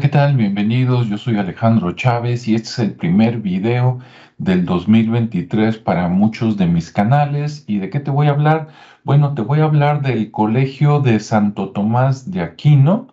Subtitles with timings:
[0.00, 0.34] ¿qué tal?
[0.34, 1.08] Bienvenidos.
[1.08, 3.98] Yo soy Alejandro Chávez y este es el primer video
[4.38, 7.64] del 2023 para muchos de mis canales.
[7.66, 8.68] ¿Y de qué te voy a hablar?
[9.04, 13.08] Bueno, te voy a hablar del Colegio de Santo Tomás de Aquino,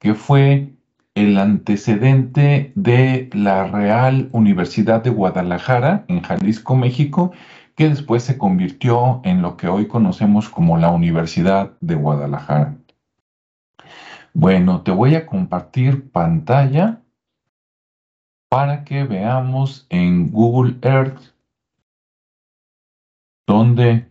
[0.00, 0.72] que fue
[1.14, 7.30] el antecedente de la Real Universidad de Guadalajara en Jalisco, México,
[7.76, 12.77] que después se convirtió en lo que hoy conocemos como la Universidad de Guadalajara.
[14.40, 17.02] Bueno, te voy a compartir pantalla
[18.48, 21.20] para que veamos en Google Earth
[23.48, 24.06] dónde,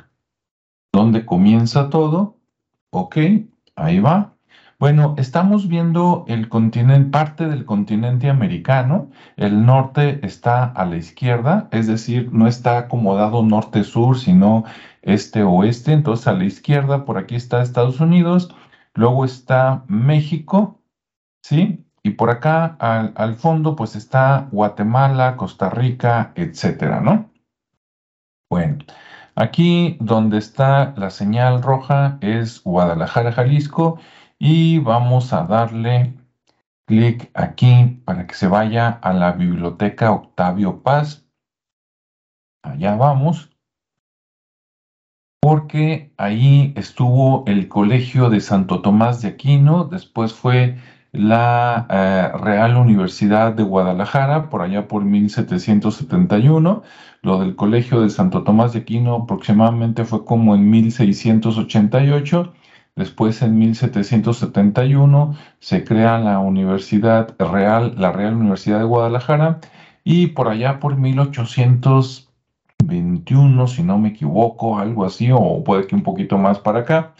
[0.91, 2.35] dónde comienza todo.
[2.89, 3.15] Ok,
[3.77, 4.33] ahí va.
[4.79, 9.09] Bueno, estamos viendo el continente, parte del continente americano.
[9.37, 14.65] El norte está a la izquierda, es decir, no está acomodado norte-sur, sino
[15.03, 15.93] este-oeste.
[15.93, 18.53] Entonces, a la izquierda, por aquí está Estados Unidos
[18.97, 20.81] Luego está México,
[21.43, 21.85] ¿sí?
[22.01, 27.29] Y por acá al, fondo pues está Guatemala, Costa Rica, etcétera, ¿no?
[28.49, 28.79] Bueno,
[29.35, 33.99] aquí donde está la señal roja es Guadalajara, Jalisco
[34.39, 36.15] y vamos a darle
[36.87, 41.23] clic aquí para que se vaya a la biblioteca Octavio Paz.
[42.63, 43.55] Allá vamos
[45.47, 50.75] porque ahí estuvo el Colegio de Santo Tomás de Aquino, después fue
[51.13, 56.83] la eh, Real Universidad de Guadalajara, por allá por 1771.
[57.21, 62.51] Lo del Colegio de Santo Tomás de Aquino aproximadamente fue como en 1688.
[62.97, 69.61] Después, en 1771, se crea la Universidad Real, la Real Universidad de Guadalajara,
[70.03, 72.26] y por allá por 1800
[72.87, 77.13] 21, si no me equivoco, algo así, o puede que un poquito más para acá,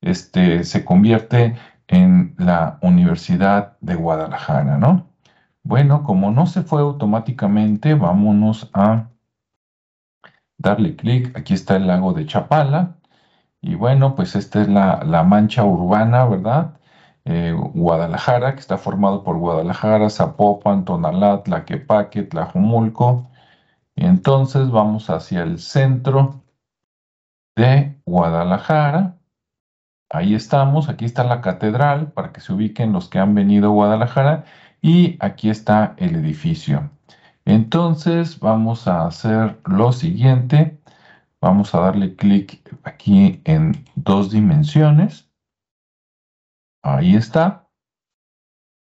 [0.00, 1.56] este, se convierte
[1.88, 5.06] en la Universidad de Guadalajara, ¿no?
[5.62, 9.08] Bueno, como no se fue automáticamente, vámonos a
[10.58, 11.36] darle clic.
[11.36, 12.96] Aquí está el lago de Chapala.
[13.60, 16.74] Y bueno, pues esta es la, mancha urbana, ¿verdad?
[17.24, 23.30] Eh, Guadalajara, que está formado por Guadalajara, Zapopan, Tonalá, Tlaquepaque, Tlajumulco,
[23.96, 26.42] entonces vamos hacia el centro
[27.56, 29.18] de Guadalajara.
[30.10, 33.72] Ahí estamos, aquí está la catedral para que se ubiquen los que han venido a
[33.72, 34.44] Guadalajara
[34.82, 36.90] y aquí está el edificio.
[37.44, 40.80] Entonces vamos a hacer lo siguiente.
[41.40, 45.30] Vamos a darle clic aquí en dos dimensiones.
[46.82, 47.63] Ahí está.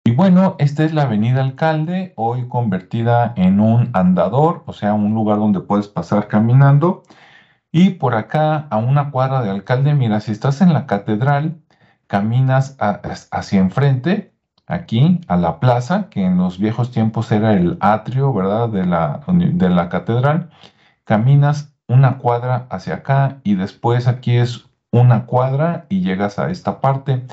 [0.08, 5.14] Y bueno, esta es la Avenida Alcalde, hoy convertida en un andador, o sea, un
[5.14, 7.04] lugar donde puedes pasar caminando.
[7.74, 11.60] Y por acá, a una cuadra de Alcalde, mira, si estás en la catedral,
[12.08, 14.34] caminas hacia enfrente,
[14.66, 19.20] aquí, a la plaza, que en los viejos tiempos era el atrio, ¿verdad?, de la,
[19.28, 20.52] de la catedral.
[21.04, 26.80] Caminas una cuadra hacia acá y después aquí es una cuadra y llegas a esta
[26.80, 27.26] parte.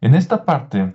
[0.00, 0.94] En esta parte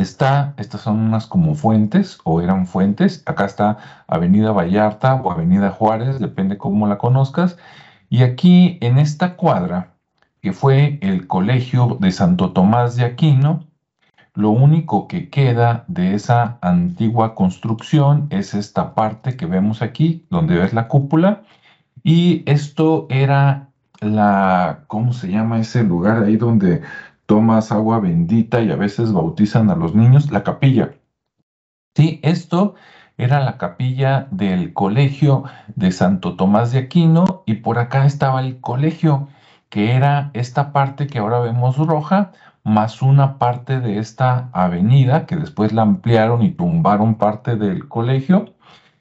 [0.00, 3.22] Está, estas son unas como fuentes o eran fuentes.
[3.26, 7.58] Acá está Avenida Vallarta o Avenida Juárez, depende cómo la conozcas.
[8.08, 9.92] Y aquí en esta cuadra,
[10.40, 13.66] que fue el colegio de Santo Tomás de Aquino,
[14.34, 20.56] lo único que queda de esa antigua construcción es esta parte que vemos aquí, donde
[20.56, 21.42] ves la cúpula.
[22.02, 23.68] Y esto era
[24.00, 26.80] la, ¿cómo se llama ese lugar ahí donde
[27.30, 30.94] tomas agua bendita y a veces bautizan a los niños, la capilla.
[31.94, 32.74] Sí, esto
[33.18, 35.44] era la capilla del colegio
[35.76, 39.28] de Santo Tomás de Aquino y por acá estaba el colegio,
[39.68, 42.32] que era esta parte que ahora vemos roja,
[42.64, 48.54] más una parte de esta avenida que después la ampliaron y tumbaron parte del colegio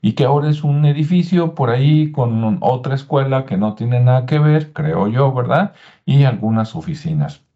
[0.04, 4.28] y que ahora es un edificio por ahí con otra escuela que no tiene nada
[4.28, 5.74] que ver, creo yo, ¿verdad?
[6.06, 7.49] Y algunas oficinas.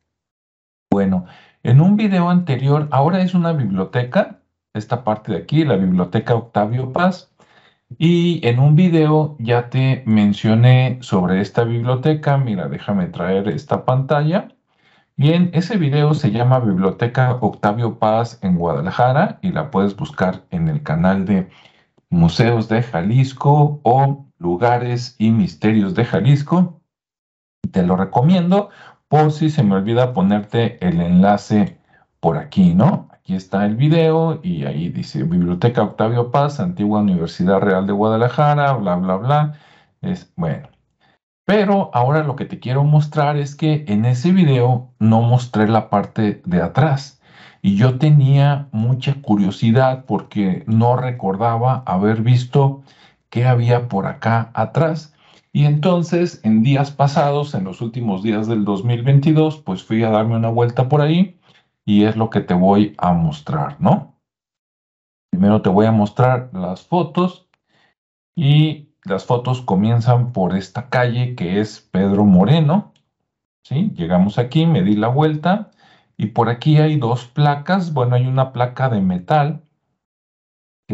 [0.94, 1.26] Bueno,
[1.64, 4.42] en un video anterior, ahora es una biblioteca,
[4.76, 7.34] esta parte de aquí, la biblioteca Octavio Paz,
[7.98, 14.50] y en un video ya te mencioné sobre esta biblioteca, mira, déjame traer esta pantalla.
[15.16, 20.68] Bien, ese video se llama Biblioteca Octavio Paz en Guadalajara y la puedes buscar en
[20.68, 21.50] el canal de
[22.12, 26.82] Museos de Jalisco o Lugares y Misterios de Jalisco.
[27.72, 28.70] Te lo recomiendo
[29.14, 31.78] por si se me olvida ponerte el enlace
[32.20, 33.10] por aquí, ¿no?
[33.12, 38.74] Aquí está el video y ahí dice Biblioteca Octavio Paz, Antigua Universidad Real de Guadalajara,
[38.74, 39.54] bla, bla, bla.
[40.02, 40.68] Es bueno.
[41.46, 45.92] Pero ahora lo que te quiero mostrar es que en ese video no mostré la
[45.92, 47.22] parte de atrás.
[47.62, 52.82] y yo tenía mucha curiosidad porque no recordaba haber visto
[53.30, 55.13] qué había por acá atrás.
[55.56, 60.36] Y entonces, en días pasados, en los últimos días del 2022, pues fui a darme
[60.36, 61.40] una vuelta por ahí
[61.86, 64.20] y es lo que te voy a mostrar, ¿no?
[65.30, 67.48] Primero te voy a mostrar las fotos
[68.36, 72.94] y las fotos comienzan por esta calle que es Pedro Moreno.
[73.64, 73.92] ¿sí?
[73.96, 75.70] Llegamos aquí, me di la vuelta
[76.18, 77.94] y por aquí hay dos placas.
[77.94, 79.63] Bueno, hay una placa de metal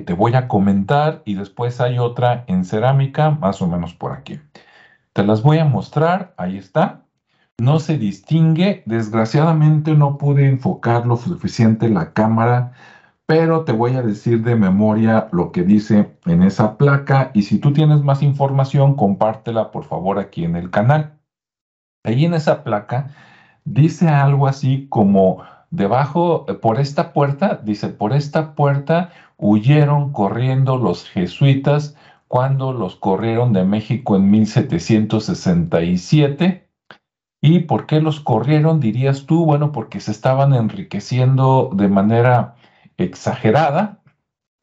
[0.01, 4.39] te voy a comentar y después hay otra en cerámica, más o menos por aquí.
[5.13, 7.03] Te las voy a mostrar, ahí está.
[7.57, 12.73] No se distingue, desgraciadamente no pude enfocar lo suficiente la cámara
[13.29, 17.59] pero te voy a decir de memoria lo que dice en esa placa y si
[17.59, 21.19] tú tienes más información, compártela por favor aquí en el canal.
[22.03, 23.11] Ahí en esa placa
[23.65, 31.09] dice algo así como debajo, por esta puerta, dice, por esta puerta huyeron corriendo los
[31.09, 31.95] jesuitas
[32.27, 36.69] cuando los corrieron de México en 1767.
[37.41, 39.45] ¿Y por qué los corrieron, dirías tú?
[39.45, 42.55] Bueno, porque se estaban enriqueciendo de manera
[42.97, 44.01] exagerada,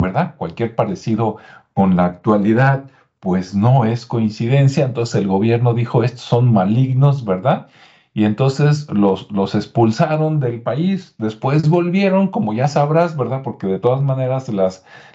[0.01, 0.37] ¿verdad?
[0.37, 1.39] Cualquier parecido
[1.73, 4.85] con la actualidad, pues no es coincidencia.
[4.85, 7.69] Entonces el gobierno dijo, estos son malignos, ¿verdad?
[8.17, 11.15] Y entonces los, los expulsaron del país.
[11.19, 13.43] Después volvieron, como ya sabrás, ¿verdad?
[13.43, 14.51] Porque de todas maneras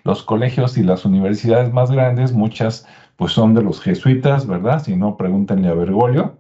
[0.04, 4.84] los colegios y las universidades más grandes, muchas pues son de los jesuitas, ¿verdad?
[4.84, 6.38] Si no, pregúntenle a Bergoglio.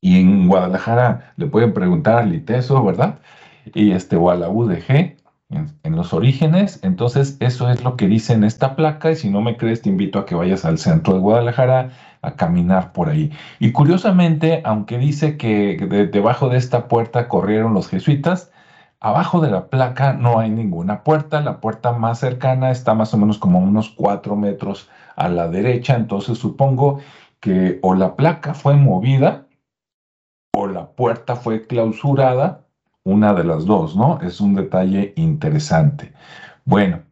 [0.00, 3.18] Y en Guadalajara le pueden preguntar al ITESO, ¿verdad?
[3.74, 5.16] Y este, o a la UDG
[5.50, 6.80] en, los orígenes.
[6.82, 9.10] Entonces, eso es lo que dice en esta placa.
[9.10, 11.90] Y si no me crees, te invito a que vayas al centro de Guadalajara
[12.22, 13.30] a caminar por ahí.
[13.58, 15.76] Y curiosamente, aunque dice que
[16.12, 18.50] debajo de esta puerta corrieron los jesuitas,
[19.00, 21.40] abajo de la placa no hay ninguna puerta.
[21.40, 25.96] La puerta más cercana está más o menos como unos cuatro metros a la derecha.
[25.96, 27.00] Entonces, supongo
[27.40, 29.46] que o la placa fue movida
[30.54, 32.65] o la puerta fue clausurada
[33.06, 34.20] una de las dos, ¿no?
[34.20, 36.12] Es un detalle interesante.
[36.64, 37.02] Bueno,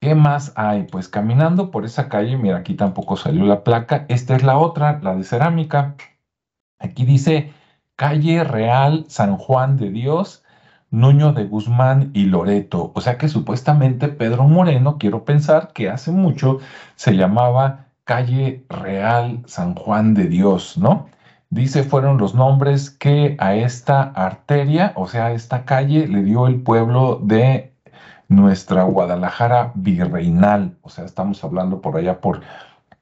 [0.00, 0.84] ¿qué más hay?
[0.84, 4.04] Pues caminando por esa calle, mira, aquí tampoco salió la placa.
[4.08, 5.96] Esta es la otra, la de cerámica.
[6.78, 7.52] Aquí dice
[7.96, 10.44] calle Real San Juan de Dios,
[10.90, 12.92] Nuño de Guzmán y Loreto.
[12.94, 16.58] O sea que supuestamente Pedro Moreno, quiero pensar que hace mucho
[16.94, 21.08] se llamaba calle Real San Juan de Dios, ¿no?
[21.50, 26.46] Dice, fueron los nombres que a esta arteria, o sea, a esta calle, le dio
[26.46, 27.72] el pueblo de
[28.28, 30.76] nuestra Guadalajara virreinal.
[30.82, 32.42] O sea, estamos hablando por allá por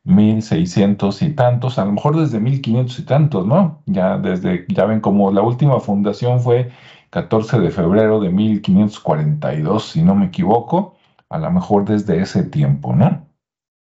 [0.04, 3.82] 1600 y tantos, a lo mejor desde 1500 y tantos, ¿no?
[3.87, 6.70] Ya desde, ya ven como la última fundación fue
[7.10, 10.94] 14 de febrero de 1542, si no me equivoco,
[11.28, 13.26] a lo mejor desde ese tiempo, ¿no?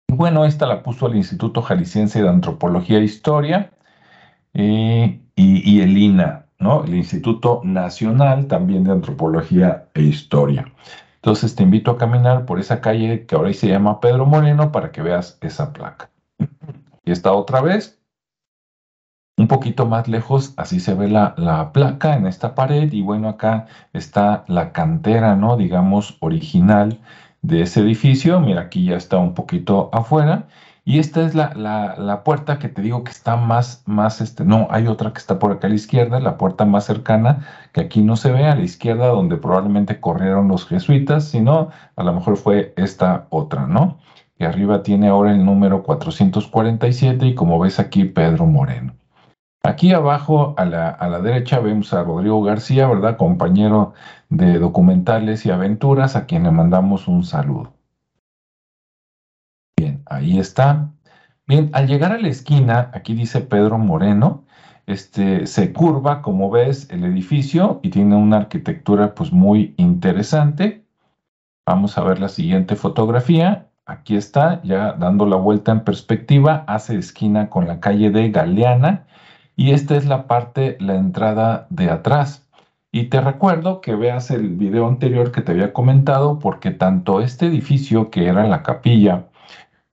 [0.09, 3.73] Bueno, esta la puso el Instituto Jalisciense de Antropología e Historia
[4.55, 6.85] y, el INA, ¿no?
[6.85, 10.73] El Instituto Nacional también de Antropología e Historia.
[11.17, 14.93] Entonces te invito a caminar por esa calle que ahora se llama Pedro Moreno para
[14.93, 16.11] que veas esa placa.
[17.05, 18.01] Y está otra vez,
[19.37, 23.29] un poquito más lejos, así se ve la, la, placa en esta pared y bueno,
[23.29, 25.57] acá está la cantera, ¿no?
[25.57, 27.01] Digamos, original
[27.43, 28.41] de ese edificio.
[28.41, 30.47] Mira, aquí ya está un poquito afuera
[30.87, 34.69] y esta es la, la, puerta que te digo que está más, más, este, no,
[34.71, 38.03] hay otra que está por acá a la izquierda, la puerta más cercana, que aquí
[38.03, 42.37] no se ve, a la izquierda, donde probablemente corrieron los jesuitas, sino a lo mejor
[42.37, 43.99] fue esta otra, ¿no?
[44.37, 48.95] Que arriba tiene ahora el número 447 y como ves aquí, Pedro Moreno.
[49.63, 53.17] Aquí abajo a la, a la derecha vemos a Rodrigo García, ¿verdad?
[53.17, 53.95] Compañero
[54.29, 57.74] de documentales y aventuras, a quien le mandamos un saludo.
[60.15, 60.91] Ahí está.
[61.47, 64.45] Bien, al llegar a la esquina, aquí dice Pedro Moreno,
[64.87, 70.85] este, se curva, como ves, el edificio y tiene una arquitectura pues muy interesante.
[71.67, 73.71] Vamos a ver la siguiente fotografía.
[73.87, 79.07] Aquí está, ya dando la vuelta en perspectiva, hace esquina con la calle de Galeana
[79.57, 82.47] y esta es la parte, la entrada de atrás.
[82.93, 87.47] Y te recuerdo que veas el video anterior que te había comentado porque tanto este
[87.47, 89.27] edificio que era la capilla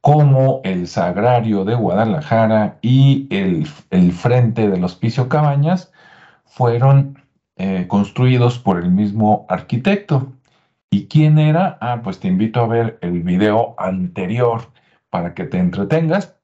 [0.01, 3.65] como el Sagrario de Guadalajara y el,
[4.13, 5.91] Frente del Hospicio Cabañas
[6.46, 7.24] fueron
[7.55, 10.34] eh, construidos por el mismo arquitecto.
[10.89, 11.77] ¿Y quién era?
[11.81, 14.72] Ah, pues te invito a ver el video anterior
[15.10, 16.36] para que te entretengas.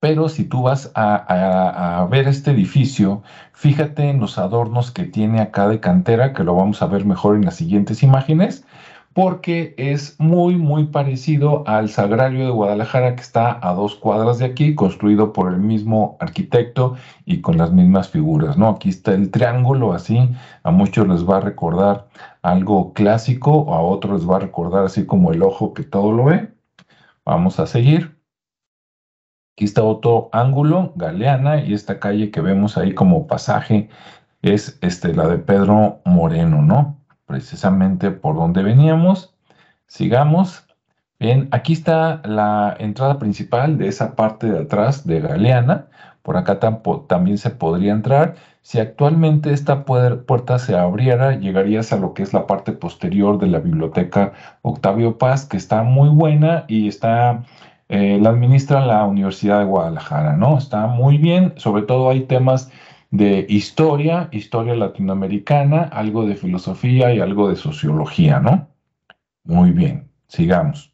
[0.00, 3.22] Pero si tú vas a, ver este edificio,
[3.52, 7.34] fíjate en los adornos que tiene acá de cantera, que lo vamos a ver mejor
[7.34, 8.64] en las siguientes imágenes,
[9.16, 14.44] porque es muy, muy parecido al Sagrario de Guadalajara que está a dos cuadras de
[14.44, 18.68] aquí, construido por el mismo arquitecto y con las mismas figuras, ¿no?
[18.68, 20.18] Aquí está el triángulo, así,
[20.62, 22.08] a muchos les va a recordar
[22.42, 26.26] algo clásico, a otros les va a recordar así como el ojo que todo lo
[26.26, 26.52] ve.
[27.24, 28.20] Vamos a seguir.
[29.54, 33.88] Aquí está otro ángulo, Galeana, y esta calle que vemos ahí como pasaje
[34.42, 37.05] es este, la de Pedro Moreno, ¿no?
[37.26, 39.34] Precisamente por donde veníamos.
[39.86, 40.66] Sigamos.
[41.18, 45.86] Bien, aquí está la entrada principal de esa parte de atrás de Galeana.
[46.22, 48.34] Por acá también se podría entrar.
[48.62, 53.46] Si actualmente esta puerta se abriera, llegarías a lo que es la parte posterior de
[53.46, 57.44] la biblioteca Octavio Paz, que está muy buena y está
[57.88, 60.58] eh, la administra la Universidad de Guadalajara, ¿no?
[60.58, 62.72] Está muy bien, sobre todo hay temas
[63.10, 68.68] de historia, historia latinoamericana, algo de filosofía y algo de sociología, ¿no?
[69.44, 70.92] Muy bien, sigamos.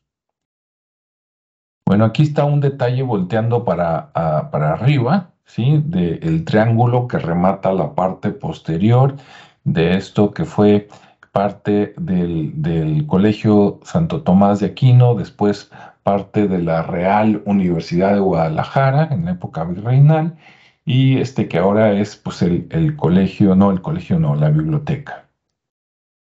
[1.86, 5.82] Bueno, aquí está un detalle volteando para, para arriba, ¿sí?
[5.84, 9.16] Del triángulo que remata la parte posterior
[9.64, 10.88] de esto que fue
[11.32, 15.70] parte del, del Colegio Santo Tomás de Aquino, después
[16.02, 20.36] parte de la Real Universidad de Guadalajara en la época virreinal
[20.84, 25.28] y este que ahora es pues el, el colegio, no, el colegio no, la biblioteca.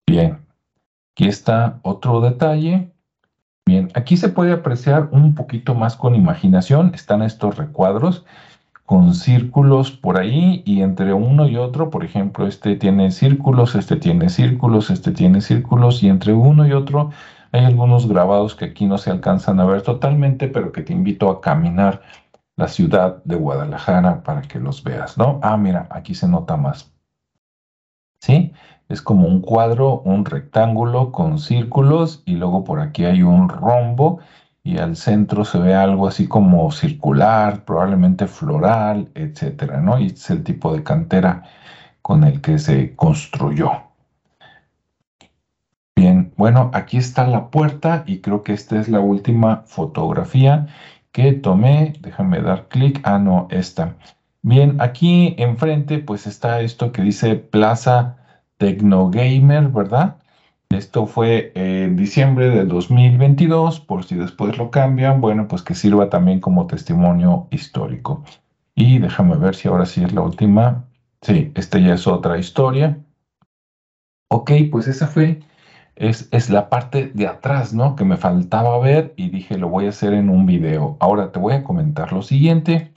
[0.06, 0.38] Bien,
[1.14, 2.90] aquí está otro detalle.
[3.66, 8.25] Bien, aquí se puede apreciar un poquito más con imaginación, están estos recuadros
[8.84, 13.96] con círculos por ahí y entre uno y otro, por ejemplo, este tiene círculos, este
[13.96, 17.11] tiene círculos, este tiene círculos y entre uno y otro
[17.52, 21.30] hay algunos grabados que aquí no se alcanzan a ver totalmente, pero que te invito
[21.30, 22.02] a caminar
[22.56, 25.40] la ciudad de Guadalajara para que los veas, ¿no?
[25.42, 26.92] Ah, mira, aquí se nota más.
[28.20, 28.52] ¿Sí?
[28.88, 34.20] Es como un cuadro, un rectángulo con círculos y luego por aquí hay un rombo
[34.62, 39.99] y al centro se ve algo así como circular, probablemente floral, etcétera, ¿no?
[39.99, 41.44] Y es el tipo de cantera
[42.02, 43.70] con el que se construyó.
[45.96, 50.66] Bien, bueno, aquí está la puerta y creo que esta es la última fotografía
[51.14, 51.94] que tomé.
[52.00, 53.00] Déjame dar clic.
[53.04, 53.97] Ah, no, esta.
[54.42, 58.16] Bien, aquí enfrente pues está esto que dice Plaza
[58.59, 60.18] Tecnogamer, ¿verdad?
[60.71, 66.11] Esto fue en diciembre de 2022, por si después lo cambian, bueno, pues que sirva
[66.11, 68.25] también como testimonio histórico.
[68.75, 70.88] Y déjame ver si ahora sí es la última.
[71.23, 72.99] Sí, esta ya es otra historia.
[74.28, 75.40] Ok, pues esa fue
[75.96, 77.96] es, la parte de atrás, ¿no?
[77.96, 80.96] Que me faltaba ver y dije, lo voy a hacer en un video.
[81.00, 82.92] Ahora te voy a comentar lo siguiente.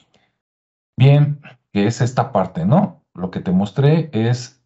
[0.97, 1.39] Bien,
[1.71, 3.03] que es esta parte, ¿no?
[3.13, 4.63] Lo que te mostré es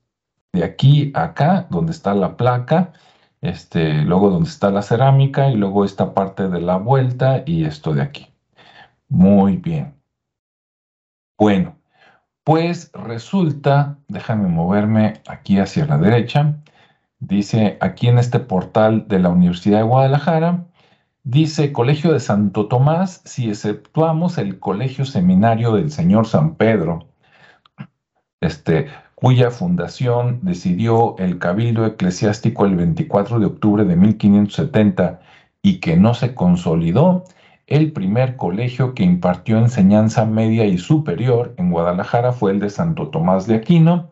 [0.54, 2.94] de aquí a acá, donde está la placa,
[3.42, 7.94] este, luego donde está la cerámica y luego esta parte de la vuelta y esto
[7.94, 8.28] de aquí.
[9.10, 9.96] Muy bien.
[11.38, 11.76] Bueno,
[12.44, 16.56] pues resulta, déjame moverme aquí hacia la derecha,
[17.22, 20.66] Dice aquí en este portal de la Universidad de Guadalajara,
[21.24, 27.06] dice Colegio de Santo Tomás, si exceptuamos el Colegio Seminario del Señor San Pedro,
[28.42, 35.20] este, cuya fundación decidió el Cabildo Eclesiástico el 24 de octubre de 1570
[35.62, 37.24] y que no se consolidó,
[37.68, 43.10] el primer colegio que impartió enseñanza media y superior en Guadalajara fue el de Santo
[43.10, 44.10] Tomás de Aquino,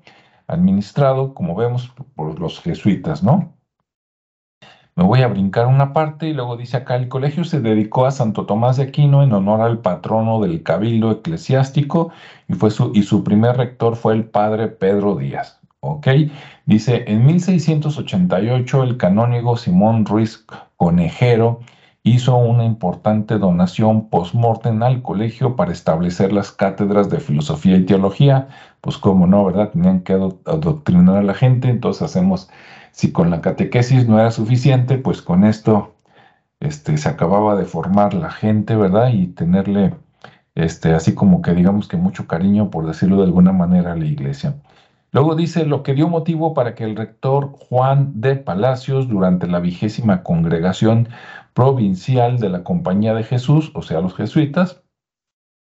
[0.49, 3.53] administrado, como vemos, por los jesuitas, ¿no?
[4.95, 8.11] Me voy a brincar una parte y luego dice acá, el colegio se dedicó a
[8.11, 12.11] Santo Tomás de Aquino en honor al patrono del cabildo eclesiástico
[12.49, 15.61] y, fue su, y su primer rector fue el padre Pedro Díaz.
[15.79, 16.07] ¿Ok?
[16.65, 21.61] Dice, en 1688 el canónigo Simón Ruiz Conejero
[22.09, 28.49] hizo una importante donación post-mortem al colegio para establecer las cátedras de filosofía y teología.
[28.81, 29.71] Pues como no, ¿verdad?
[29.71, 32.49] Tenían que adoctrinar a la gente, entonces hacemos,
[32.91, 35.95] si con la catequesis no era suficiente, pues con esto
[36.59, 39.09] este, se acababa de formar la gente, ¿verdad?
[39.13, 39.95] Y tenerle,
[40.55, 44.05] este, así como que digamos que mucho cariño, por decirlo de alguna manera, a la
[44.05, 44.55] iglesia.
[45.11, 49.59] Luego dice lo que dio motivo para que el rector Juan de Palacios, durante la
[49.59, 51.09] vigésima congregación
[51.53, 54.83] provincial de la Compañía de Jesús, o sea, los jesuitas,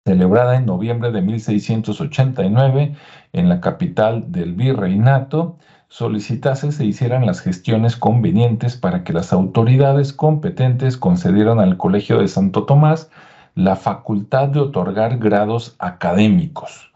[0.04, 2.96] celebrada en noviembre de 1689
[3.32, 5.56] en la capital del virreinato,
[5.88, 12.28] solicitase se hicieran las gestiones convenientes para que las autoridades competentes concedieran al Colegio de
[12.28, 13.10] Santo Tomás
[13.54, 16.89] la facultad de otorgar grados académicos,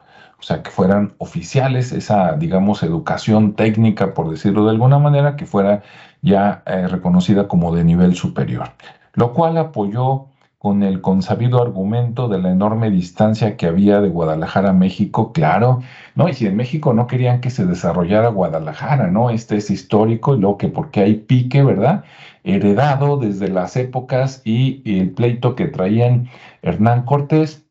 [0.44, 5.46] o sea, que fueran oficiales, esa, digamos, educación técnica, por decirlo de alguna manera, que
[5.46, 5.82] fuera
[6.20, 8.72] ya eh, reconocida como de nivel superior,
[9.14, 10.26] lo cual apoyó
[10.58, 15.80] con el consabido argumento de la enorme distancia que había de Guadalajara a México, claro,
[16.14, 16.28] ¿no?
[16.28, 19.30] Y si en México no querían que se desarrollara Guadalajara, ¿no?
[19.30, 22.04] Este es histórico y lo que porque hay pique, ¿verdad?
[22.44, 26.28] Heredado desde las épocas y, el pleito que traían
[26.60, 27.63] Hernán Cortés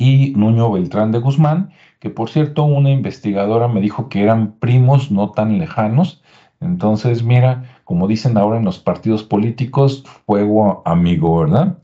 [0.00, 5.10] y Nuño Beltrán de Guzmán, que por cierto una investigadora me dijo que eran primos
[5.10, 6.22] no tan lejanos.
[6.60, 11.78] Entonces, mira, como dicen ahora en los partidos políticos, fuego amigo, ¿verdad?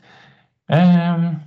[0.68, 1.40] Em,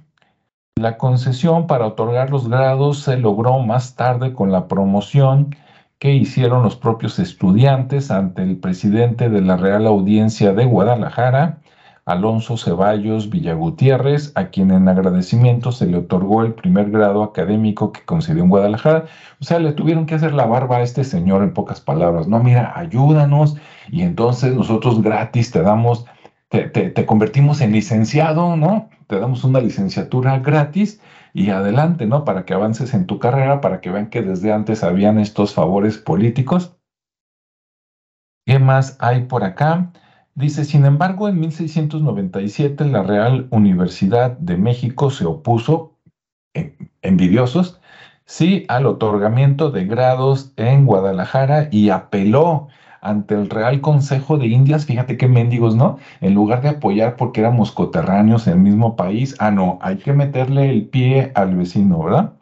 [0.75, 5.55] la concesión para otorgar los grados se logró más tarde con la promoción
[5.97, 11.61] que hicieron los propios estudiantes ante el presidente de la Real Audiencia de Guadalajara,
[12.09, 18.03] Alonso Ceballos Villagutierrez, a quien en agradecimiento se le otorgó el primer grado académico que
[18.03, 19.05] concedió en Guadalajara.
[19.39, 22.27] O sea, le tuvieron que hacer la barba a este señor en pocas palabras.
[22.27, 23.57] No, mira, ayúdanos
[23.91, 26.05] y entonces nosotros gratis te damos,
[26.49, 28.89] te, convertimos en licenciado, ¿no?
[29.05, 31.01] Te damos una licenciatura gratis
[31.33, 32.25] y adelante, ¿no?
[32.25, 35.99] Para que avances en tu carrera, para que vean que desde antes habían estos favores
[35.99, 36.75] políticos.
[38.47, 39.91] ¿Qué más hay por acá?
[40.35, 45.97] Dice, sin embargo, en 1697 la Real Universidad de México se opuso,
[47.01, 47.79] envidiosos,
[48.25, 52.67] sí al otorgamiento de grados en Guadalajara y apeló
[53.01, 55.99] ante el Real Consejo de Indias, fíjate qué mendigos, ¿no?
[56.21, 60.13] En lugar de apoyar porque éramos coterráneos en el mismo país, ah, no, hay que
[60.13, 62.33] meterle el pie al vecino, ¿verdad?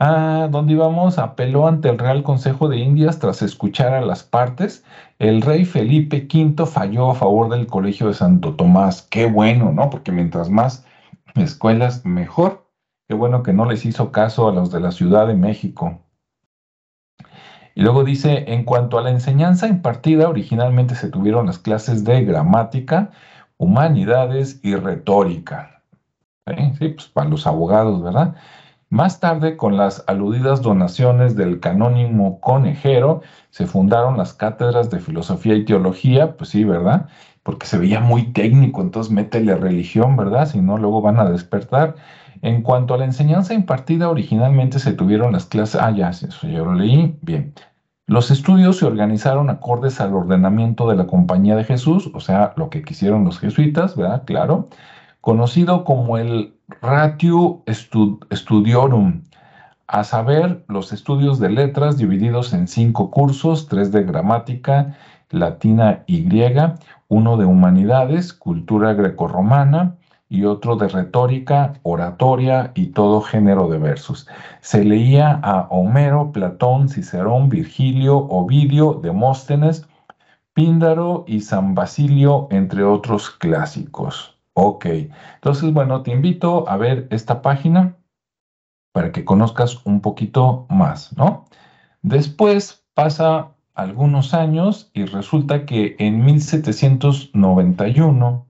[0.00, 1.18] Ah, ¿dónde íbamos?
[1.18, 4.84] Apeló ante el Real Consejo de Indias tras escuchar a las partes.
[5.18, 9.02] El rey Felipe V falló a favor del Colegio de Santo Tomás.
[9.02, 9.90] Qué bueno, ¿no?
[9.90, 10.84] Porque mientras más
[11.36, 12.66] escuelas, mejor.
[13.08, 16.00] Qué bueno que no les hizo caso a los de la Ciudad de México.
[17.76, 22.24] Y luego dice, en cuanto a la enseñanza impartida, originalmente se tuvieron las clases de
[22.24, 23.10] gramática,
[23.58, 25.82] humanidades y retórica.
[26.78, 28.36] Sí, pues para los abogados, ¿verdad?
[28.94, 35.56] Más tarde, con las aludidas donaciones del canónimo conejero, se fundaron las cátedras de filosofía
[35.56, 37.08] y teología, pues sí, ¿verdad?
[37.42, 40.46] Porque se veía muy técnico, entonces métele religión, ¿verdad?
[40.46, 41.96] Si no, luego van a despertar.
[42.40, 46.60] En cuanto a la enseñanza impartida, originalmente se tuvieron las clases, ah, ya, eso ya
[46.60, 47.52] lo leí, bien.
[48.06, 52.70] Los estudios se organizaron acordes al ordenamiento de la Compañía de Jesús, o sea, lo
[52.70, 54.22] que quisieron los jesuitas, ¿verdad?
[54.24, 54.68] Claro,
[55.20, 59.22] conocido como el Ratio Studiorum,
[59.86, 64.96] a saber, los estudios de letras divididos en cinco cursos, tres de gramática
[65.28, 66.76] latina y griega,
[67.08, 69.96] uno de humanidades, cultura grecorromana
[70.30, 74.26] y otro de retórica, oratoria y todo género de versos.
[74.62, 79.86] Se leía a Homero, Platón, Cicerón, Virgilio, Ovidio, Demóstenes,
[80.54, 84.33] Píndaro y San Basilio, entre otros clásicos.
[84.56, 84.86] Ok,
[85.34, 87.96] entonces, bueno, te invito a ver esta página
[88.92, 91.46] para que conozcas un poquito más, ¿no?
[92.02, 98.46] Después pasa algunos años y resulta que en 1791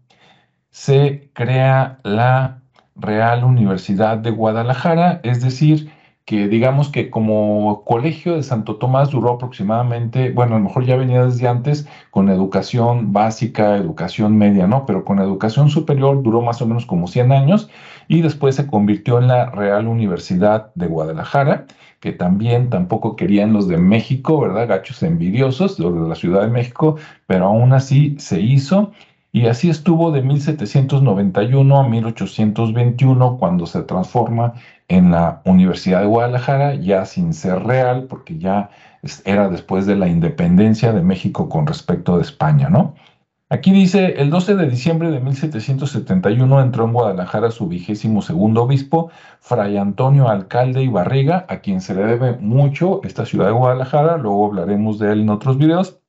[0.69, 2.61] se crea la
[2.95, 5.89] Real Universidad de Guadalajara, es decir,
[6.25, 10.95] que digamos que como colegio de Santo Tomás duró aproximadamente, bueno, a lo mejor ya
[10.95, 14.85] venía desde antes con educación básica, educación media, ¿no?
[14.85, 17.69] Pero con educación superior duró más o menos como 100 años
[18.07, 21.65] y después se convirtió en la Real Universidad de Guadalajara,
[21.99, 24.69] que también tampoco querían los de México, ¿verdad?
[24.69, 26.95] Gachos envidiosos, los de la Ciudad de México,
[27.27, 28.91] pero aún así se hizo.
[29.35, 34.53] Y así estuvo de 1791 a 1821 cuando se transforma
[34.87, 38.69] en la Universidad de Guadalajara, ya sin ser real, porque ya
[39.25, 42.95] era después de la independencia de México con respecto de España, ¿no?
[43.49, 49.11] Aquí dice, el 12 de diciembre de 1771 entró en Guadalajara su vigésimo segundo obispo,
[49.41, 54.17] Fray Antonio Alcalde y Barriga, a quien se le debe mucho esta ciudad de Guadalajara,
[54.17, 55.99] luego hablaremos de él en otros videos,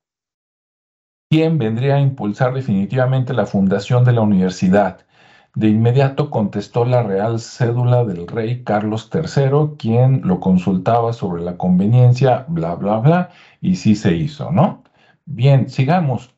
[1.29, 5.05] quien vendría a impulsar definitivamente la fundación de la universidad.
[5.55, 11.57] De inmediato contestó la real cédula del rey Carlos III, quien lo consultaba sobre la
[11.57, 13.29] conveniencia, bla, bla, bla,
[13.61, 14.83] y sí se hizo, ¿no?
[15.25, 16.35] Bien, sigamos.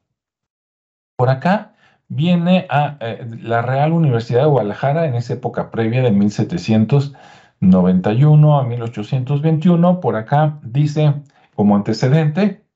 [1.18, 1.74] Por acá
[2.08, 8.64] viene a eh, la Real Universidad de Guadalajara en esa época previa de 1791 a
[8.64, 10.00] 1821.
[10.00, 11.16] Por acá dice
[11.56, 12.67] como antecedente,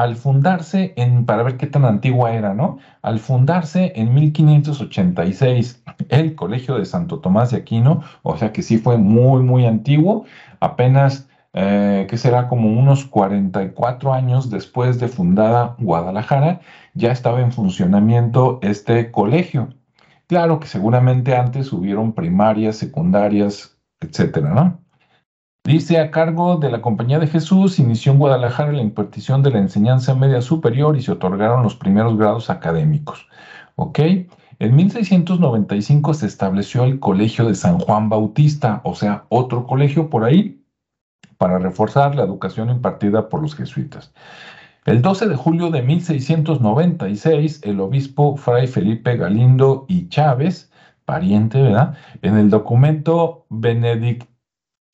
[0.00, 2.78] al fundarse en, para ver qué tan antigua era, ¿no?
[3.02, 8.78] Al fundarse en 1586 el Colegio de Santo Tomás de Aquino, o sea que sí
[8.78, 10.24] fue muy, muy antiguo,
[10.60, 16.60] apenas, eh, que será como unos 44 años después de fundada Guadalajara,
[16.94, 19.68] ya estaba en funcionamiento este colegio.
[20.28, 24.80] Claro que seguramente antes hubieron primarias, secundarias, etcétera, ¿no?
[25.70, 29.60] Dice, a cargo de la Compañía de Jesús, inició en Guadalajara la impartición de la
[29.60, 33.28] enseñanza media superior y se otorgaron los primeros grados académicos.
[33.76, 34.00] ¿Ok?
[34.58, 40.24] En 1695 se estableció el Colegio de San Juan Bautista, o sea, otro colegio por
[40.24, 40.60] ahí,
[41.38, 44.12] para reforzar la educación impartida por los jesuitas.
[44.86, 50.72] El 12 de julio de 1696, el obispo Fray Felipe Galindo y Chávez,
[51.04, 51.94] pariente, ¿verdad?
[52.22, 54.30] En el documento Benedict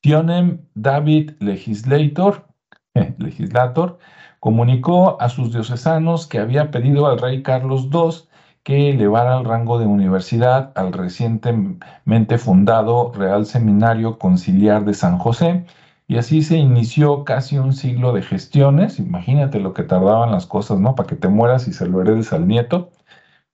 [0.07, 2.47] Tionem David Legislator,
[3.19, 3.99] legislator
[4.39, 8.29] comunicó a sus diocesanos que había pedido al rey Carlos II
[8.63, 15.67] que elevara al rango de universidad al recientemente fundado Real Seminario Conciliar de San José,
[16.07, 20.79] y así se inició casi un siglo de gestiones, imagínate lo que tardaban las cosas,
[20.79, 20.95] ¿no?
[20.95, 22.93] Para que te mueras y se lo heredes al nieto,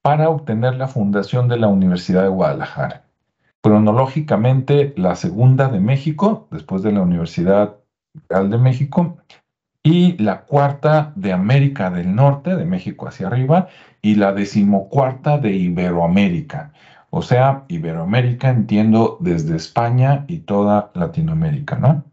[0.03, 3.05] para obtener la fundación de la Universidad de Guadalajara
[3.63, 7.77] cronológicamente la segunda de México, después de la Universidad
[8.29, 9.19] Real de México,
[9.85, 13.69] y la cuarta de América del Norte, de México hacia arriba,
[14.01, 16.73] y la decimocuarta de Iberoamérica.
[17.11, 22.05] O sea, Iberoamérica entiendo desde España y toda Latinoamérica, ¿no?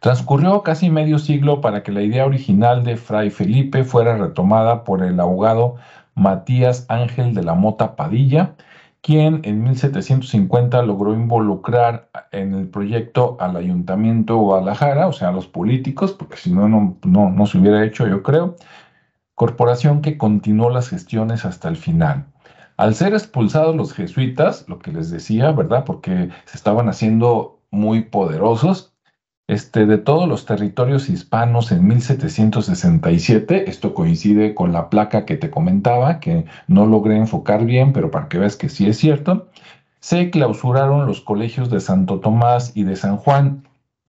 [0.00, 5.02] Transcurrió casi medio siglo para que la idea original de Fray Felipe fuera retomada por
[5.02, 5.76] el abogado
[6.14, 8.54] Matías Ángel de la Mota Padilla,
[9.02, 15.32] quien en 1750 logró involucrar en el proyecto al Ayuntamiento de Guadalajara, o sea, a
[15.32, 18.56] los políticos, porque si no, no, no se hubiera hecho, yo creo,
[19.34, 22.26] corporación que continuó las gestiones hasta el final.
[22.76, 25.84] Al ser expulsados los jesuitas, lo que les decía, ¿verdad?
[25.84, 28.94] Porque se estaban haciendo muy poderosos,
[29.48, 33.68] este, de todos los territorios hispanos en 1767.
[33.68, 38.28] Esto coincide con la placa que te comentaba, que no logré enfocar bien, pero para
[38.28, 39.48] que veas que sí es cierto.
[40.00, 43.64] Se clausuraron los colegios de Santo Tomás y de San Juan.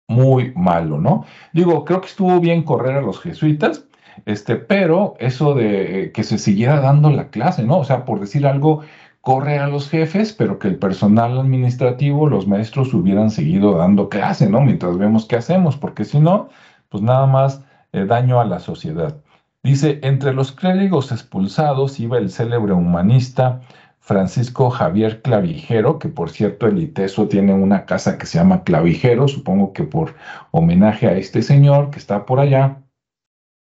[0.08, 1.24] Muy malo, ¿no?
[1.52, 3.84] Digo, creo que estuvo bien correr a los jesuitas,
[4.24, 7.78] este, pero eso de que se siguiera dando la clase, ¿no?
[7.78, 8.82] O sea, por decir algo,
[9.26, 14.48] corre a los jefes, pero que el personal administrativo, los maestros hubieran seguido dando clase,
[14.48, 14.60] ¿no?
[14.60, 16.48] Mientras vemos qué hacemos, porque si no,
[16.90, 17.60] pues nada más
[17.90, 19.16] eh, daño a la sociedad.
[19.64, 23.62] Dice, entre los clérigos expulsados iba el célebre humanista
[23.98, 29.26] Francisco Javier Clavijero, que por cierto el ITESO tiene una casa que se llama Clavijero,
[29.26, 30.14] supongo que por
[30.52, 32.80] homenaje a este señor que está por allá,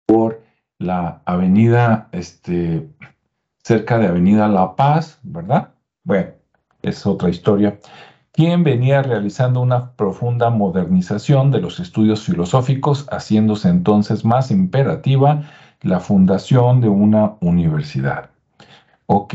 [0.09, 0.43] por
[0.81, 2.89] la avenida, este,
[3.67, 5.71] cerca de Avenida La Paz, ¿verdad?
[6.05, 6.29] Bueno,
[6.83, 7.81] es otra historia.
[8.31, 15.43] Quien venía realizando una profunda modernización de los estudios filosóficos, haciéndose entonces más imperativa
[15.83, 18.31] la fundación de una universidad.
[19.07, 19.35] Ok,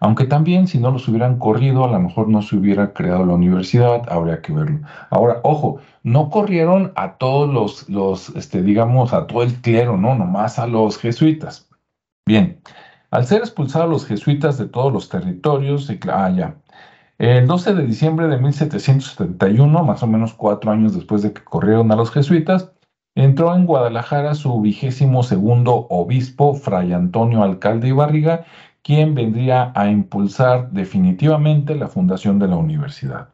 [0.00, 3.32] aunque también si no los hubieran corrido, a lo mejor no se hubiera creado la
[3.32, 4.80] universidad, habría que verlo.
[5.08, 10.58] Ahora, ojo, no corrieron a todos los, este, digamos, a todo el clero, no, nomás
[10.58, 11.66] a los jesuitas.
[12.26, 12.60] Bien,
[13.10, 16.56] al ser expulsados los jesuitas de todos los territorios, ah, ya.
[17.18, 21.92] El 12 de diciembre de 1771, más o menos cuatro años después de que corrieron
[21.92, 22.72] a los jesuitas,
[23.14, 28.44] entró en Guadalajara su vigésimo segundo obispo, Fray Antonio Alcalde y Barriga,
[28.82, 33.28] quien vendría a impulsar definitivamente la fundación de la universidad.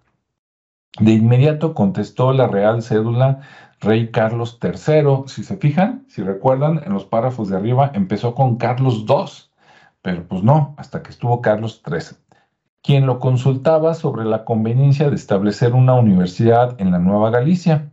[0.99, 3.41] De inmediato contestó la real cédula
[3.81, 5.27] Rey Carlos III.
[5.27, 9.46] Si se fijan, si recuerdan, en los párrafos de arriba empezó con Carlos II
[10.07, 12.17] pero pues no, hasta que estuvo Carlos XIII,
[12.81, 17.91] quien lo consultaba sobre la conveniencia de establecer una universidad en la Nueva Galicia.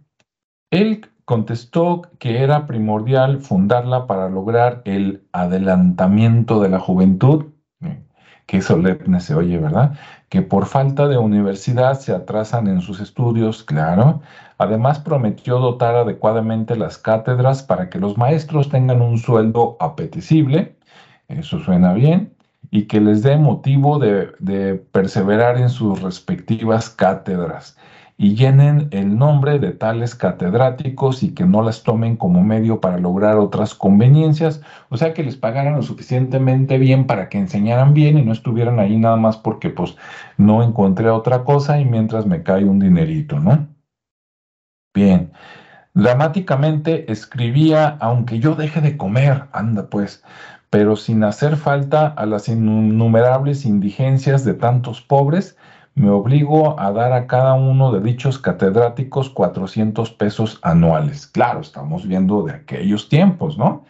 [0.69, 7.45] Él contestó que era primordial fundarla para lograr el adelantamiento de la juventud,
[8.45, 9.97] que solemne se oye, ¿verdad?
[10.30, 14.21] Que por falta de universidad se atrasan en sus estudios, claro.
[14.60, 20.78] Además prometió dotar adecuadamente las cátedras para que los maestros tengan un sueldo apetecible
[21.28, 22.34] eso suena bien,
[22.72, 27.78] y que les dé motivo de, perseverar en sus respectivas cátedras.
[28.16, 33.00] Y llenen el nombre de tales catedráticos y que no las tomen como medio para
[33.00, 38.18] lograr otras conveniencias, o sea, que les pagaran lo suficientemente bien para que enseñaran bien
[38.18, 39.96] y no estuvieran ahí nada más porque pues
[40.38, 43.68] no encontré otra cosa y mientras me cae un dinerito, ¿no?
[44.94, 45.32] Bien,
[45.96, 50.24] Dramáticamente escribía, aunque yo deje de comer, anda pues,
[50.74, 55.56] pero sin hacer falta a las innumerables indigencias de tantos pobres,
[55.94, 61.28] me obligo a dar a cada uno de dichos catedráticos 400 pesos anuales.
[61.28, 63.86] Claro, estamos viendo de aquellos tiempos, ¿no?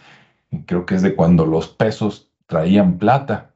[0.66, 3.52] creo que es de cuando los pesos traían plata.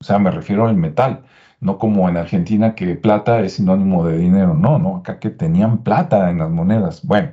[0.00, 1.26] O sea, me refiero al metal,
[1.60, 5.82] no como en Argentina que plata es sinónimo de dinero, no, no, acá que tenían
[5.82, 7.04] plata en las monedas.
[7.04, 7.32] Bueno,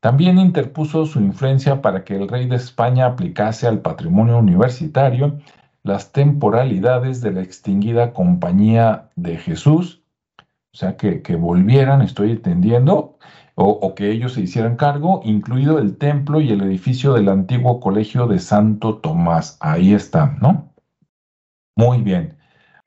[0.00, 5.38] también interpuso su influencia para que el rey de España aplicase al patrimonio universitario
[5.82, 10.02] las temporalidades de la extinguida Compañía de Jesús,
[10.72, 13.18] o sea, que, volvieran, estoy entendiendo,
[13.54, 17.80] o, o, que ellos se hicieran cargo, incluido el templo y el edificio del antiguo
[17.80, 19.56] colegio de Santo Tomás.
[19.60, 20.72] Ahí está, ¿no?
[21.74, 22.37] Muy bien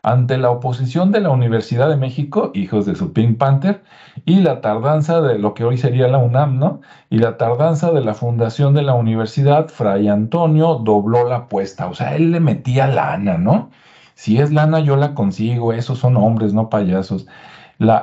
[0.04, 3.84] ante la oposición de la Universidad de México, hijos de su Pink Panther,
[4.26, 6.82] y la tardanza de lo que hoy sería la UNAM, ¿no?
[7.10, 11.94] Y la tardanza de la fundación de la universidad, Fray Antonio dobló la apuesta, o
[11.94, 13.70] sea, él le metía lana, ¿no?
[14.16, 17.28] Si es lana, yo la consigo, esos son hombres, no payasos.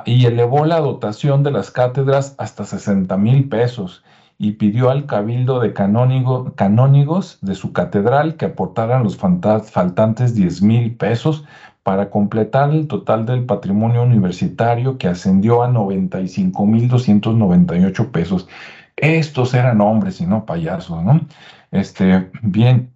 [0.05, 4.03] Y elevó la dotación de las cátedras hasta 60 mil pesos
[4.37, 10.95] y pidió al cabildo de canónigos de su catedral que aportaran los faltantes 10 mil
[10.95, 11.45] pesos
[11.89, 18.47] para completar el total del patrimonio universitario que ascendió a 95.298 pesos.
[18.95, 21.21] Estos eran hombres y no payasos, ¿no?
[21.71, 22.93] Este, bien.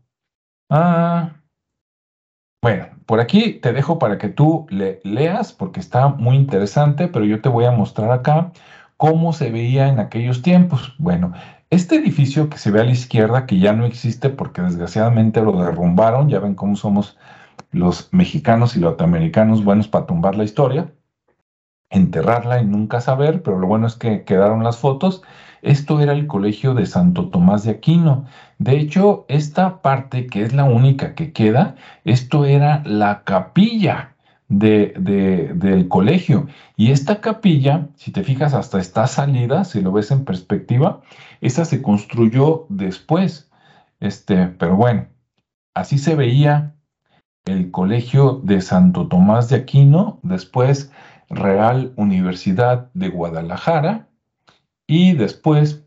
[0.70, 1.32] Ah,
[2.62, 7.26] bueno, por aquí te dejo para que tú le leas porque está muy interesante, pero
[7.26, 8.52] yo te voy a mostrar acá
[8.98, 10.94] cómo se veía en aquellos tiempos.
[11.00, 11.34] Bueno,
[11.72, 15.54] este edificio que se ve a la izquierda, que ya no existe porque desgraciadamente lo
[15.54, 17.18] derrumbaron, ya ven cómo somos
[17.72, 20.92] los mexicanos y norteamericanos buenos para tumbar la historia,
[21.90, 25.22] enterrarla y nunca saber, pero lo bueno es que quedaron las fotos.
[25.62, 28.26] Esto era el colegio de Santo Tomás de Aquino.
[28.58, 34.16] De hecho, esta parte, que es la única que queda, esto era la capilla
[34.50, 34.94] de,
[35.56, 36.48] del colegio.
[36.76, 41.02] Y esta capilla, si te fijas, hasta está salida, si lo ves en perspectiva,
[41.42, 43.50] esa se construyó después.
[44.00, 45.08] Este, pero bueno,
[45.74, 46.76] así se veía
[47.46, 50.92] el Colegio de Santo Tomás de Aquino, después
[51.30, 54.08] Real Universidad de Guadalajara
[54.88, 55.86] y después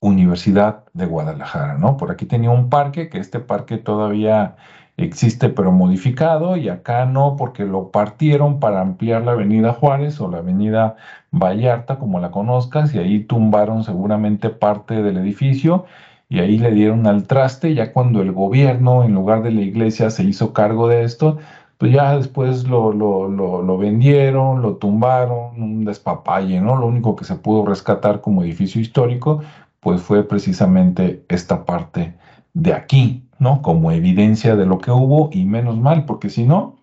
[0.00, 1.96] Universidad de Guadalajara, ¿no?
[1.96, 4.56] Por aquí tenía un parque, que este parque todavía
[4.96, 10.28] existe pero modificado y acá no porque lo partieron para ampliar la avenida Juárez o
[10.28, 10.96] la avenida
[11.30, 15.86] Vallarta como la conozcas y ahí tumbaron seguramente parte del edificio
[16.32, 20.08] y ahí le dieron al traste, ya cuando el gobierno, en lugar de la iglesia,
[20.08, 21.36] se hizo cargo de esto,
[21.76, 26.76] pues ya después lo, lo, vendieron, lo tumbaron, un despapalle, ¿no?
[26.76, 29.42] Lo único que se pudo rescatar como edificio histórico,
[29.80, 32.14] pues fue precisamente esta parte
[32.54, 33.60] de aquí, ¿no?
[33.60, 36.78] Como evidencia de lo que hubo y menos mal, porque si no,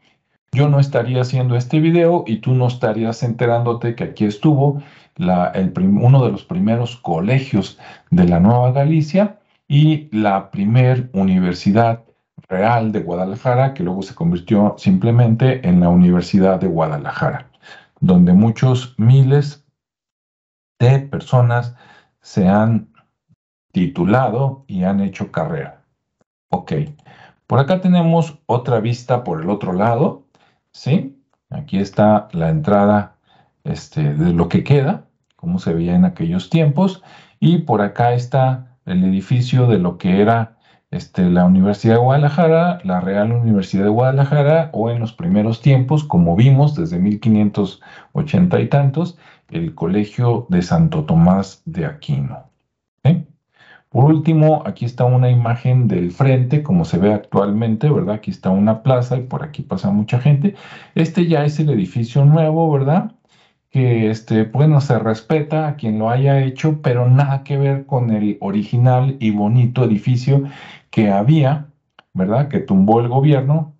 [0.51, 4.83] yo no estaría haciendo este video y tú no estarías enterándote que aquí estuvo
[5.15, 7.79] la, el uno de los primeros colegios
[8.11, 9.38] de la Nueva Galicia
[9.69, 12.03] y la primer universidad
[12.49, 17.51] real de Guadalajara, que luego se convirtió simplemente en la Universidad de Guadalajara,
[17.99, 19.63] donde muchos miles
[20.79, 21.75] de personas
[22.19, 22.91] se han
[23.71, 25.83] titulado y han hecho carrera.
[26.49, 26.73] Ok,
[27.45, 30.25] por acá tenemos otra vista por el otro lado,
[30.71, 31.23] ¿sí?
[31.51, 33.17] Aquí está la entrada
[33.63, 35.05] este, de lo que queda,
[35.35, 37.03] como se veía en aquellos tiempos,
[37.39, 40.57] y por acá está el edificio de lo que era
[40.91, 46.03] este, la Universidad de Guadalajara, la Real Universidad de Guadalajara, o en los primeros tiempos,
[46.03, 49.17] como vimos desde 1580 y tantos,
[49.49, 52.49] el Colegio de Santo Tomás de Aquino.
[53.89, 58.15] Por último, aquí está una imagen del frente, como se ve actualmente, ¿verdad?
[58.15, 60.55] Aquí está una plaza y por aquí pasa mucha gente.
[60.93, 63.13] Este ya es el edificio nuevo, ¿verdad?
[63.69, 68.11] Que este, bueno, se respeta a quien lo haya hecho, pero nada que ver con
[68.11, 70.43] el original y bonito edificio
[70.89, 71.67] que había,
[72.13, 72.47] ¿verdad?
[72.49, 73.75] Que tumbó el gobierno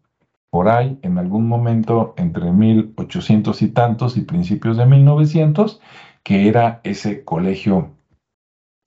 [0.52, 5.82] por ahí en algún momento entre 1800 y tantos y principios de 1900,
[6.23, 7.91] que era ese colegio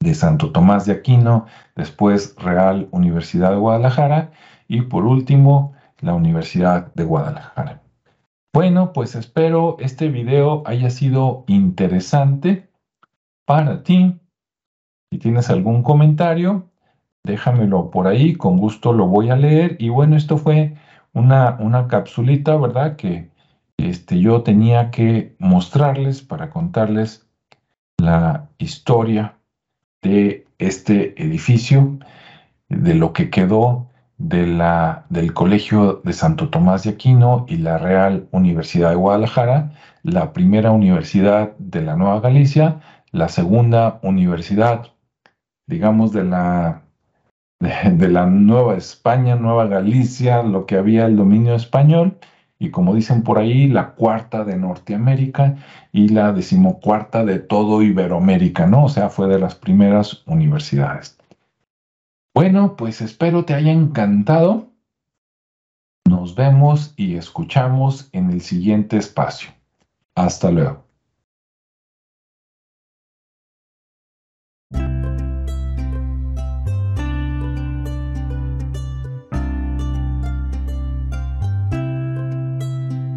[0.01, 4.33] de Santo Tomás de Aquino, después Real Universidad de Guadalajara
[4.69, 7.82] y por último la Universidad de Guadalajara.
[8.55, 12.69] Bueno, pues espero este video haya sido interesante
[13.47, 14.21] para ti.
[15.11, 16.69] Si tienes algún comentario,
[17.25, 19.77] déjamelo por ahí, con gusto lo voy a leer.
[19.79, 20.77] Y bueno, esto fue
[21.15, 22.97] una, una capsulita, ¿verdad?
[22.97, 23.31] Que
[23.79, 27.27] este, yo tenía que mostrarles para contarles
[27.97, 29.39] la historia
[30.03, 31.99] de este edificio,
[32.69, 33.92] de lo que quedó
[34.23, 39.73] del Colegio de Santo Tomás de Aquino y la Real Universidad de Guadalajara,
[40.05, 42.81] la primera universidad de la Nueva Galicia,
[43.11, 44.87] la segunda universidad,
[45.67, 46.83] digamos, de la,
[47.61, 52.17] de, la Nueva España, Nueva Galicia, lo que había el dominio español,
[52.61, 55.57] y como dicen por ahí, la cuarta de Norteamérica
[55.91, 58.85] y la decimocuarta de todo Iberoamérica, ¿no?
[58.85, 61.19] O sea, fue de las primeras universidades.
[62.35, 64.71] Bueno, pues espero te haya encantado.
[66.09, 69.51] Nos vemos y escuchamos en el siguiente espacio.
[70.15, 70.92] Hasta luego.